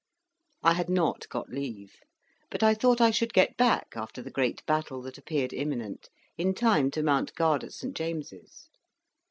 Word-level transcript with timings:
I 0.63 0.73
had 0.73 0.89
not 0.89 1.29
got 1.29 1.49
leave; 1.49 1.97
but 2.49 2.63
I 2.63 2.73
thought 2.73 2.99
I 2.99 3.11
should 3.11 3.33
get 3.35 3.55
back, 3.55 3.89
after 3.95 4.23
the 4.23 4.31
great 4.31 4.65
battle 4.65 4.99
that 5.03 5.19
appeared 5.19 5.53
imminent, 5.53 6.09
in 6.39 6.55
time 6.55 6.89
to 6.97 7.03
mount 7.03 7.35
guard 7.35 7.63
at 7.63 7.73
St. 7.73 7.95
James's. 7.95 8.69